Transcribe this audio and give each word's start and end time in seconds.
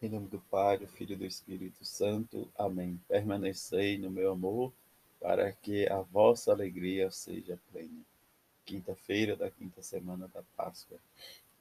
Em 0.00 0.08
nome 0.08 0.28
do 0.28 0.38
Pai, 0.38 0.78
do 0.78 0.86
Filho 0.86 1.14
e 1.14 1.16
do 1.16 1.26
Espírito 1.26 1.84
Santo. 1.84 2.48
Amém. 2.56 3.00
Permanecei 3.08 3.98
no 3.98 4.08
meu 4.08 4.30
amor, 4.30 4.72
para 5.18 5.50
que 5.50 5.88
a 5.88 6.02
vossa 6.02 6.52
alegria 6.52 7.10
seja 7.10 7.58
plena. 7.72 8.04
Quinta-feira 8.64 9.34
da 9.34 9.50
quinta 9.50 9.82
semana 9.82 10.28
da 10.28 10.40
Páscoa. 10.56 11.00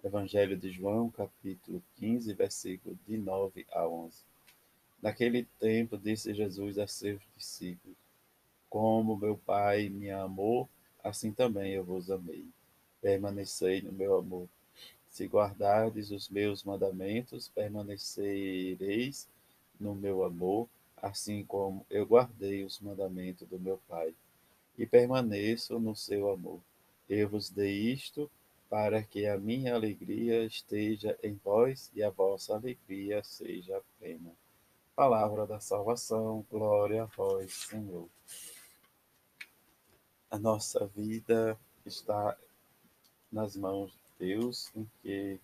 Evangelho 0.03 0.55
de 0.55 0.69
João, 0.69 1.09
capítulo 1.09 1.81
15, 1.95 2.31
versículo 2.35 2.95
de 3.07 3.17
9 3.17 3.65
a 3.71 3.87
11. 3.87 4.21
Naquele 5.01 5.45
tempo 5.59 5.97
disse 5.97 6.31
Jesus 6.31 6.77
a 6.77 6.85
seus 6.85 7.19
discípulos: 7.35 7.97
Como 8.69 9.17
meu 9.17 9.35
Pai 9.35 9.89
me 9.89 10.11
amou, 10.11 10.69
assim 11.03 11.31
também 11.31 11.73
eu 11.73 11.83
vos 11.83 12.11
amei. 12.11 12.45
Permanecei 13.01 13.81
no 13.81 13.91
meu 13.91 14.15
amor. 14.15 14.47
Se 15.17 15.25
guardardes 15.25 16.11
os 16.11 16.29
meus 16.29 16.63
mandamentos, 16.63 17.47
permanecereis 17.47 19.27
no 19.79 19.95
meu 19.95 20.23
amor, 20.23 20.69
assim 20.95 21.43
como 21.43 21.83
eu 21.89 22.05
guardei 22.05 22.63
os 22.63 22.79
mandamentos 22.79 23.47
do 23.47 23.57
meu 23.57 23.79
Pai, 23.87 24.13
e 24.77 24.85
permaneço 24.85 25.79
no 25.79 25.95
seu 25.95 26.29
amor. 26.29 26.59
Eu 27.09 27.29
vos 27.29 27.49
dei 27.49 27.91
isto 27.91 28.29
para 28.69 29.01
que 29.01 29.25
a 29.25 29.39
minha 29.39 29.73
alegria 29.73 30.45
esteja 30.45 31.17
em 31.23 31.33
vós 31.43 31.89
e 31.95 32.03
a 32.03 32.11
vossa 32.11 32.53
alegria 32.53 33.23
seja 33.23 33.81
plena. 33.97 34.31
Palavra 34.95 35.47
da 35.47 35.59
salvação, 35.59 36.45
glória 36.47 37.01
a 37.01 37.05
vós, 37.07 37.51
Senhor. 37.53 38.07
A 40.29 40.37
nossa 40.37 40.85
vida 40.85 41.57
está 41.83 42.37
nas 43.31 43.55
mãos 43.55 43.97
Deus 44.19 44.71
em 44.75 44.89
que 45.01 45.39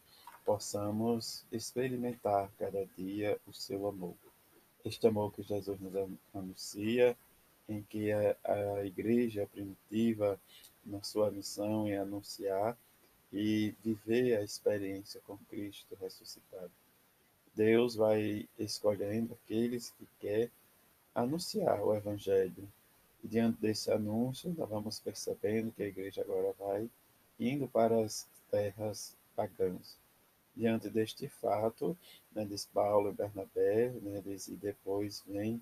possamos 0.46 1.46
experimentar 1.52 2.50
cada 2.58 2.86
dia 2.98 3.40
o 3.48 3.54
seu 3.54 3.88
amor. 3.88 4.16
Este 4.84 5.08
amor 5.08 5.32
que 5.32 5.42
Jesus 5.42 5.80
nos 5.80 5.94
anuncia, 6.34 7.16
em 7.70 7.82
que 7.84 8.12
a, 8.12 8.36
a 8.44 8.86
igreja 8.86 9.48
primitiva, 9.48 10.40
na 10.86 11.02
sua 11.02 11.32
missão, 11.32 11.88
em 11.88 11.98
anunciar 11.98 12.78
e 13.32 13.74
viver 13.84 14.38
a 14.38 14.44
experiência 14.44 15.22
com 15.26 15.38
Cristo 15.50 15.98
ressuscitado. 16.00 16.72
Deus 17.56 17.96
vai 17.96 18.48
escolhendo 18.60 19.34
aqueles 19.34 19.92
que 19.92 20.08
quer 20.20 20.52
anunciar 21.16 21.82
o 21.82 21.96
Evangelho. 21.96 22.68
E 23.24 23.28
diante 23.28 23.62
desse 23.62 23.92
anúncio, 23.92 24.54
nós 24.58 24.70
vamos 24.70 25.00
percebendo 25.00 25.72
que 25.72 25.84
a 25.84 25.88
igreja 25.88 26.22
agora 26.22 26.54
vai 26.60 26.90
indo 27.40 27.68
para 27.68 28.04
as 28.04 28.28
terras 28.54 29.18
pagãs. 29.36 29.98
Diante 30.56 30.88
deste 30.88 31.28
fato, 31.28 31.98
né, 32.32 32.46
diz 32.46 32.68
Paulo 32.68 33.10
e 33.10 33.14
Bernabé, 33.14 33.90
né, 33.90 34.22
diz, 34.24 34.48
e 34.48 34.56
depois 34.56 35.24
vem, 35.26 35.60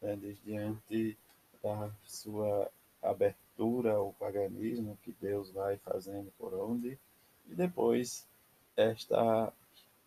né, 0.00 0.16
diz, 0.16 0.38
diante 0.42 1.18
da 1.62 1.92
sua 2.02 2.70
abertura 3.02 3.92
ao 3.92 4.14
paganismo 4.14 4.98
que 5.02 5.12
Deus 5.20 5.50
vai 5.50 5.76
fazendo 5.76 6.32
por 6.38 6.54
onde, 6.54 6.98
e 7.46 7.54
depois 7.54 8.26
esta 8.74 9.52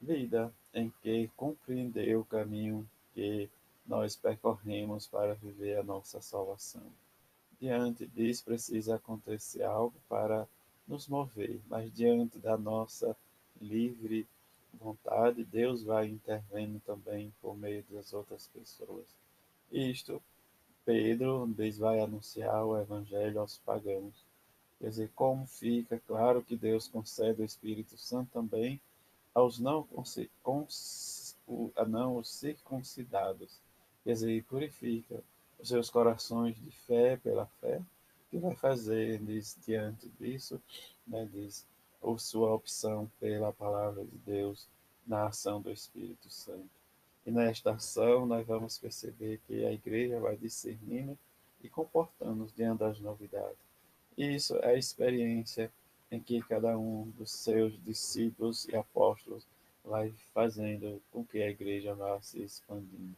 vida 0.01 0.51
em 0.73 0.91
que 1.03 1.29
compreendeu 1.37 2.21
o 2.21 2.25
caminho 2.25 2.89
que 3.13 3.47
nós 3.85 4.15
percorremos 4.15 5.05
para 5.05 5.35
viver 5.35 5.77
a 5.77 5.83
nossa 5.83 6.19
salvação. 6.19 6.91
Diante 7.59 8.07
disso, 8.07 8.43
precisa 8.43 8.95
acontecer 8.95 9.61
algo 9.61 9.93
para 10.09 10.47
nos 10.87 11.07
mover, 11.07 11.59
mas 11.67 11.93
diante 11.93 12.37
da 12.39 12.57
nossa 12.57 13.15
livre 13.61 14.27
vontade, 14.73 15.43
Deus 15.43 15.83
vai 15.83 16.07
intervendo 16.07 16.79
também 16.85 17.33
por 17.41 17.57
meio 17.57 17.83
das 17.89 18.13
outras 18.13 18.47
pessoas. 18.47 19.05
Isto, 19.71 20.21
Pedro 20.85 21.47
diz, 21.55 21.77
vai 21.77 21.99
anunciar 21.99 22.65
o 22.65 22.77
evangelho 22.77 23.39
aos 23.39 23.57
pagãos. 23.59 24.13
Quer 24.79 24.89
dizer, 24.89 25.11
como 25.15 25.45
fica 25.47 26.01
claro 26.05 26.43
que 26.43 26.55
Deus 26.55 26.87
concede 26.87 27.41
o 27.41 27.45
Espírito 27.45 27.97
Santo 27.97 28.31
também 28.33 28.79
aos 29.33 29.59
não, 29.59 29.87
cons, 30.43 31.37
não 31.87 32.17
os 32.17 32.29
circuncidados. 32.29 33.59
Quer 34.03 34.13
dizer, 34.13 34.43
purifica 34.43 35.23
os 35.59 35.69
seus 35.69 35.89
corações 35.89 36.55
de 36.57 36.71
fé 36.71 37.17
pela 37.17 37.45
fé 37.61 37.81
que 38.33 38.39
vai 38.39 38.55
fazer 38.55 39.19
diz, 39.19 39.55
diante 39.63 40.09
disso, 40.19 40.59
né, 41.05 41.29
diz, 41.31 41.67
ou 42.01 42.17
sua 42.17 42.51
opção 42.51 43.07
pela 43.19 43.53
palavra 43.53 44.03
de 44.03 44.17
Deus 44.25 44.67
na 45.05 45.27
ação 45.27 45.61
do 45.61 45.71
Espírito 45.71 46.31
Santo. 46.31 46.67
E 47.27 47.29
nesta 47.29 47.73
ação 47.73 48.25
nós 48.25 48.45
vamos 48.47 48.79
perceber 48.79 49.39
que 49.45 49.63
a 49.63 49.71
igreja 49.71 50.19
vai 50.19 50.35
discernindo 50.35 51.15
e 51.63 51.69
comportando 51.69 52.49
diante 52.55 52.79
das 52.79 52.99
novidades. 52.99 53.55
E 54.17 54.33
isso 54.33 54.55
é 54.57 54.71
a 54.71 54.77
experiência 54.77 55.71
em 56.09 56.19
que 56.19 56.41
cada 56.41 56.75
um 56.75 57.11
dos 57.15 57.29
seus 57.29 57.79
discípulos 57.83 58.67
e 58.67 58.75
apóstolos 58.75 59.45
vai 59.85 60.11
fazendo 60.33 60.99
com 61.11 61.23
que 61.23 61.39
a 61.39 61.51
igreja 61.51 61.93
vá 61.93 62.19
se 62.19 62.41
expandindo. 62.41 63.15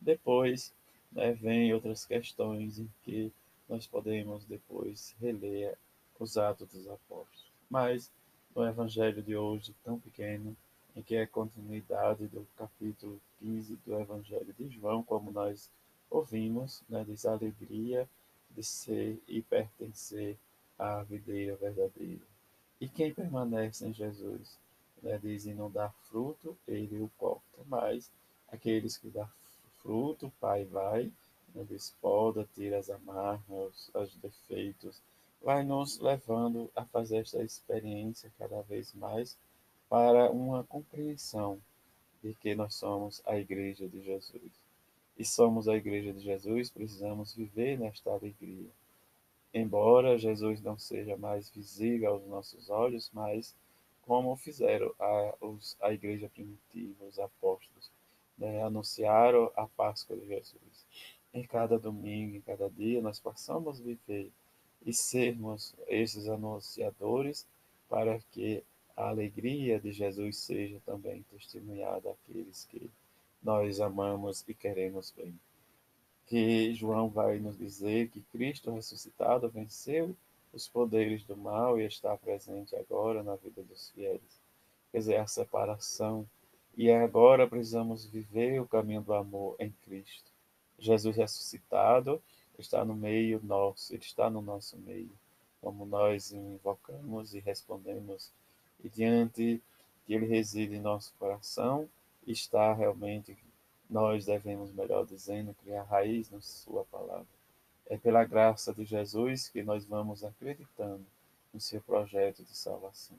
Depois, 0.00 0.72
né, 1.12 1.32
vem 1.32 1.72
outras 1.72 2.04
questões 2.04 2.80
em 2.80 2.90
que 3.04 3.32
nós 3.68 3.86
podemos 3.86 4.44
depois 4.44 5.14
reler 5.20 5.76
os 6.18 6.36
Atos 6.36 6.68
dos 6.68 6.88
Apóstolos. 6.88 7.52
Mas 7.68 8.10
no 8.54 8.66
Evangelho 8.66 9.22
de 9.22 9.36
hoje, 9.36 9.74
tão 9.84 9.98
pequeno, 10.00 10.56
em 10.96 11.02
que 11.02 11.14
é 11.14 11.26
continuidade 11.26 12.26
do 12.26 12.46
capítulo 12.56 13.20
15 13.38 13.78
do 13.86 14.00
Evangelho 14.00 14.52
de 14.58 14.68
João, 14.68 15.02
como 15.02 15.30
nós 15.30 15.70
ouvimos, 16.10 16.82
né, 16.88 17.04
diz 17.06 17.24
alegria 17.24 18.08
de 18.50 18.62
ser 18.62 19.22
e 19.28 19.42
pertencer 19.42 20.36
à 20.78 21.02
videira 21.02 21.54
verdadeira. 21.56 22.22
E 22.80 22.88
quem 22.88 23.12
permanece 23.12 23.86
em 23.86 23.92
Jesus, 23.92 24.58
né, 25.02 25.18
diz 25.22 25.44
e 25.46 25.52
não 25.52 25.70
dá 25.70 25.90
fruto, 26.08 26.56
ele 26.66 27.00
o 27.00 27.10
corta. 27.18 27.42
Mas 27.66 28.10
aqueles 28.50 28.96
que 28.96 29.08
dão 29.08 29.28
fruto, 29.82 30.26
o 30.26 30.32
Pai 30.40 30.64
vai 30.64 31.12
nos 31.54 31.94
poda, 32.00 32.48
tira 32.54 32.78
as 32.78 32.90
amarras, 32.90 33.90
os 33.94 34.14
defeitos, 34.16 35.00
vai 35.42 35.62
nos 35.62 35.98
levando 35.98 36.70
a 36.74 36.84
fazer 36.84 37.18
esta 37.18 37.42
experiência 37.42 38.32
cada 38.38 38.62
vez 38.62 38.92
mais 38.94 39.36
para 39.88 40.30
uma 40.30 40.64
compreensão 40.64 41.60
de 42.22 42.34
que 42.34 42.54
nós 42.54 42.74
somos 42.74 43.22
a 43.24 43.38
Igreja 43.38 43.88
de 43.88 44.02
Jesus. 44.02 44.52
E 45.16 45.24
somos 45.24 45.68
a 45.68 45.76
Igreja 45.76 46.12
de 46.12 46.20
Jesus, 46.20 46.70
precisamos 46.70 47.34
viver 47.34 47.78
nesta 47.78 48.10
alegria. 48.10 48.70
Embora 49.52 50.18
Jesus 50.18 50.60
não 50.60 50.78
seja 50.78 51.16
mais 51.16 51.50
visível 51.50 52.12
aos 52.12 52.26
nossos 52.26 52.68
olhos, 52.68 53.10
mas 53.12 53.54
como 54.02 54.36
fizeram 54.36 54.92
a, 54.98 55.34
os, 55.40 55.76
a 55.80 55.92
Igreja 55.92 56.28
primitiva, 56.28 57.04
os 57.04 57.18
apóstolos, 57.18 57.90
né, 58.36 58.62
anunciaram 58.62 59.50
a 59.56 59.66
Páscoa 59.66 60.16
de 60.16 60.26
Jesus 60.26 60.86
em 61.38 61.44
cada 61.44 61.78
domingo, 61.78 62.36
em 62.36 62.40
cada 62.40 62.68
dia, 62.68 63.00
nós 63.00 63.20
possamos 63.20 63.78
viver 63.78 64.30
e 64.84 64.92
sermos 64.92 65.74
esses 65.86 66.28
anunciadores 66.28 67.46
para 67.88 68.18
que 68.32 68.62
a 68.96 69.08
alegria 69.08 69.78
de 69.78 69.92
Jesus 69.92 70.38
seja 70.38 70.80
também 70.84 71.24
testemunhada 71.30 72.10
àqueles 72.10 72.64
que 72.64 72.90
nós 73.42 73.80
amamos 73.80 74.44
e 74.48 74.54
queremos 74.54 75.12
bem. 75.16 75.38
Que 76.26 76.74
João 76.74 77.08
vai 77.08 77.38
nos 77.38 77.56
dizer 77.56 78.08
que 78.08 78.20
Cristo 78.32 78.72
ressuscitado 78.72 79.48
venceu 79.48 80.14
os 80.52 80.68
poderes 80.68 81.24
do 81.24 81.36
mal 81.36 81.80
e 81.80 81.86
está 81.86 82.16
presente 82.16 82.74
agora 82.74 83.22
na 83.22 83.36
vida 83.36 83.62
dos 83.62 83.90
fiéis. 83.90 84.40
Quer 84.90 84.98
dizer, 84.98 85.16
a 85.16 85.26
separação. 85.26 86.28
E 86.76 86.90
agora 86.90 87.46
precisamos 87.46 88.04
viver 88.06 88.60
o 88.60 88.66
caminho 88.66 89.02
do 89.02 89.14
amor 89.14 89.56
em 89.58 89.70
Cristo 89.84 90.37
Jesus 90.78 91.16
ressuscitado 91.16 92.22
está 92.58 92.84
no 92.84 92.94
meio 92.94 93.40
nosso, 93.42 93.92
ele 93.92 94.02
está 94.02 94.30
no 94.30 94.40
nosso 94.40 94.76
meio. 94.78 95.10
Como 95.60 95.84
nós 95.84 96.32
invocamos 96.32 97.34
e 97.34 97.40
respondemos, 97.40 98.30
e 98.82 98.88
diante 98.88 99.60
que 100.06 100.14
ele 100.14 100.26
reside 100.26 100.76
em 100.76 100.80
nosso 100.80 101.12
coração, 101.18 101.88
está 102.26 102.72
realmente, 102.72 103.36
nós 103.90 104.26
devemos, 104.26 104.72
melhor 104.72 105.04
dizendo, 105.04 105.54
criar 105.62 105.82
raiz 105.82 106.30
na 106.30 106.40
Sua 106.40 106.84
palavra. 106.84 107.26
É 107.86 107.96
pela 107.96 108.24
graça 108.24 108.72
de 108.72 108.84
Jesus 108.84 109.48
que 109.48 109.62
nós 109.62 109.84
vamos 109.84 110.22
acreditando 110.22 111.04
no 111.52 111.60
seu 111.60 111.80
projeto 111.80 112.44
de 112.44 112.56
salvação. 112.56 113.16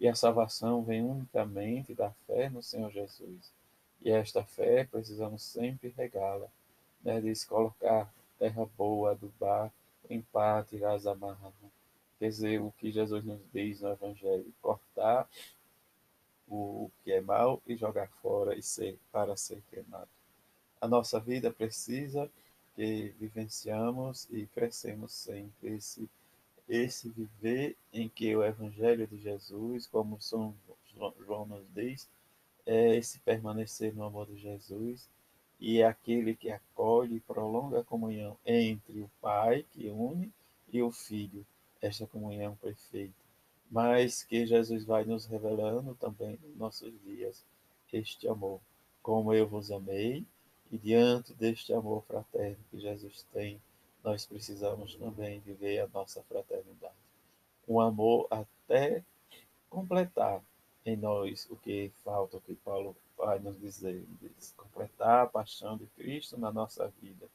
E 0.00 0.08
a 0.08 0.14
salvação 0.14 0.82
vem 0.82 1.02
unicamente 1.02 1.94
da 1.94 2.10
fé 2.26 2.48
no 2.48 2.62
Senhor 2.62 2.90
Jesus. 2.90 3.52
E 4.00 4.10
esta 4.10 4.42
fé 4.42 4.84
precisamos 4.84 5.42
sempre 5.42 5.92
regá-la 5.96 6.48
né, 7.02 7.34
se 7.34 7.46
colocar 7.46 8.12
terra 8.38 8.66
boa, 8.76 9.12
adubar, 9.12 9.72
limpar, 10.08 10.64
tirar 10.64 10.94
as 10.94 11.06
amarras. 11.06 11.52
Quer 12.18 12.28
dizer, 12.28 12.60
o 12.60 12.72
que 12.72 12.90
Jesus 12.90 13.24
nos 13.24 13.40
diz 13.52 13.80
no 13.80 13.90
Evangelho, 13.90 14.52
cortar 14.60 15.28
o 16.48 16.90
que 17.04 17.12
é 17.12 17.20
mal 17.20 17.62
e 17.66 17.76
jogar 17.76 18.08
fora 18.22 18.56
e 18.56 18.62
ser 18.62 18.98
para 19.12 19.36
ser 19.36 19.62
queimado. 19.70 20.08
A 20.80 20.88
nossa 20.88 21.20
vida 21.20 21.50
precisa 21.52 22.30
que 22.74 23.14
vivenciamos 23.18 24.26
e 24.30 24.46
crescemos 24.46 25.12
sempre 25.12 25.74
esse 25.74 26.08
esse 26.68 27.08
viver 27.08 27.74
em 27.90 28.10
que 28.10 28.36
o 28.36 28.44
Evangelho 28.44 29.06
de 29.06 29.16
Jesus, 29.16 29.86
como 29.86 30.20
São 30.20 30.54
João 31.24 31.46
nos 31.46 31.64
diz, 31.74 32.06
é 32.66 32.94
esse 32.94 33.18
permanecer 33.20 33.94
no 33.94 34.04
amor 34.04 34.26
de 34.26 34.36
Jesus 34.36 35.08
e 35.60 35.80
é 35.80 35.86
aquele 35.86 36.34
que 36.34 36.50
acolhe 36.50 37.16
e 37.16 37.20
prolonga 37.20 37.80
a 37.80 37.84
comunhão 37.84 38.36
entre 38.46 39.00
o 39.00 39.10
Pai, 39.20 39.64
que 39.72 39.88
une, 39.90 40.32
e 40.72 40.82
o 40.82 40.90
Filho, 40.90 41.44
esta 41.80 42.06
comunhão 42.06 42.56
perfeita. 42.56 43.14
Mas 43.70 44.22
que 44.22 44.46
Jesus 44.46 44.84
vai 44.84 45.04
nos 45.04 45.26
revelando 45.26 45.94
também 45.96 46.38
nos 46.42 46.56
nossos 46.56 46.92
dias 47.02 47.44
este 47.92 48.28
amor, 48.28 48.60
como 49.02 49.32
eu 49.32 49.46
vos 49.46 49.70
amei, 49.70 50.24
e 50.70 50.78
diante 50.78 51.32
deste 51.34 51.72
amor 51.72 52.04
fraterno 52.04 52.58
que 52.70 52.78
Jesus 52.78 53.26
tem, 53.32 53.60
nós 54.04 54.26
precisamos 54.26 54.94
também 54.96 55.40
viver 55.40 55.80
a 55.80 55.88
nossa 55.88 56.22
fraternidade. 56.22 56.94
Um 57.66 57.80
amor 57.80 58.26
até 58.30 59.02
completar 59.68 60.42
em 60.88 60.96
nós 60.96 61.46
o 61.50 61.56
que 61.56 61.92
falta, 62.02 62.38
o 62.38 62.40
que 62.40 62.54
Paulo 62.54 62.96
vai 63.16 63.38
nos 63.38 63.60
dizer, 63.60 64.06
diz, 64.22 64.54
completar 64.56 65.24
a 65.24 65.26
paixão 65.26 65.76
de 65.76 65.86
Cristo 65.88 66.38
na 66.38 66.50
nossa 66.50 66.88
vida, 67.02 67.26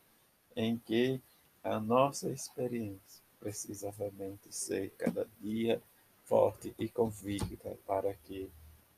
em 0.55 0.77
que 0.77 1.21
a 1.63 1.79
nossa 1.79 2.31
experiência 2.31 3.21
precisa 3.39 3.91
realmente 3.91 4.51
ser 4.51 4.89
cada 4.97 5.27
dia 5.39 5.79
forte 6.25 6.73
e 6.79 6.89
convicta 6.89 7.77
para 7.85 8.13
que 8.13 8.49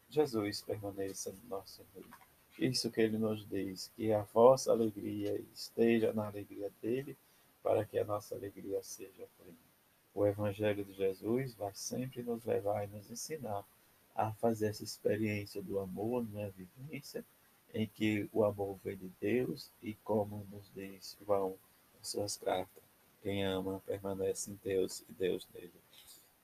Jesus 0.09 0.61
permaneça 0.61 1.33
no 1.33 1.57
nosso 1.57 1.83
meio. 1.93 2.07
Isso 2.57 2.89
que 2.89 3.01
ele 3.01 3.17
nos 3.17 3.45
diz, 3.49 3.91
que 3.97 4.13
a 4.13 4.21
vossa 4.21 4.71
alegria 4.71 5.37
esteja 5.53 6.13
na 6.13 6.27
alegria 6.27 6.71
dele, 6.81 7.17
para 7.61 7.83
que 7.83 7.99
a 7.99 8.05
nossa 8.05 8.35
alegria 8.35 8.81
seja 8.81 9.27
plena. 9.37 9.57
O 10.13 10.25
Evangelho 10.25 10.85
de 10.85 10.93
Jesus 10.93 11.55
vai 11.55 11.73
sempre 11.73 12.23
nos 12.23 12.45
levar 12.45 12.85
e 12.85 12.87
nos 12.87 13.11
ensinar 13.11 13.65
a 14.15 14.31
fazer 14.33 14.67
essa 14.67 14.83
experiência 14.83 15.61
do 15.61 15.79
amor 15.79 16.23
numa 16.23 16.49
vivência 16.49 17.23
em 17.73 17.85
que 17.85 18.29
o 18.31 18.45
amor 18.45 18.79
vem 18.83 18.95
de 18.95 19.11
Deus 19.19 19.69
e 19.83 19.93
como 19.95 20.47
nos 20.49 20.71
diz 20.73 21.17
João 21.25 21.57
em 21.99 22.03
suas 22.03 22.37
cartas, 22.37 22.83
quem 23.21 23.43
ama 23.43 23.81
permanece 23.85 24.51
em 24.51 24.59
Deus 24.63 25.03
e 25.09 25.13
Deus 25.13 25.45
nele. 25.53 25.73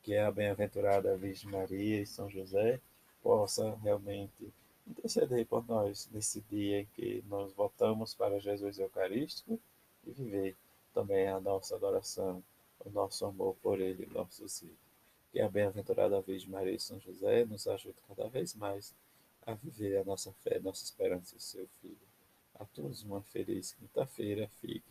Que 0.04 0.18
a 0.18 0.30
bem-aventurada 0.30 1.16
Virgem 1.16 1.50
Maria 1.50 2.02
e 2.02 2.06
São 2.06 2.30
José 2.30 2.82
possa 3.24 3.76
realmente 3.82 4.52
interceder 4.86 5.46
por 5.46 5.66
nós 5.68 6.10
nesse 6.12 6.42
dia 6.50 6.82
em 6.82 6.86
que 6.88 7.24
nós 7.30 7.54
voltamos 7.54 8.14
para 8.14 8.40
Jesus 8.40 8.80
Eucarístico 8.80 9.58
e 10.06 10.12
viver 10.12 10.56
também 10.94 11.28
a 11.28 11.40
nossa 11.40 11.76
adoração, 11.76 12.44
o 12.84 12.90
nosso 12.90 13.26
amor 13.26 13.56
por 13.62 13.80
Ele, 13.80 14.06
nosso 14.08 14.50
Senhor. 14.50 14.91
Que 15.32 15.40
a 15.40 15.50
bem-aventurada 15.50 16.22
Virgem 16.22 16.50
Maria 16.50 16.74
e 16.74 16.80
São 16.80 17.00
José 17.00 17.46
nos 17.46 17.68
ajude 17.68 17.98
cada 18.08 18.28
vez 18.28 18.54
mais 18.54 18.94
a 19.44 19.54
viver 19.54 19.98
a 19.98 20.04
nossa 20.04 20.32
fé, 20.34 20.60
nossa 20.60 20.84
esperança 20.84 21.36
em 21.36 21.40
seu 21.40 21.68
Filho. 21.82 21.98
A 22.56 22.66
todos 22.66 23.04
uma 23.04 23.22
feliz 23.24 23.74
quinta-feira. 23.74 24.50
Fique 24.60 24.80